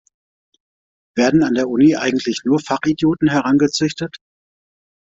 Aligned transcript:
Werden 1.15 1.43
an 1.43 1.53
der 1.53 1.69
Uni 1.69 1.95
eigentlich 1.95 2.41
nur 2.43 2.57
Fachidioten 2.59 3.29
herangezüchtet? 3.29 4.17